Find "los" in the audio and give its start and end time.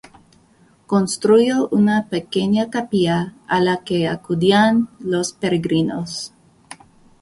4.97-5.33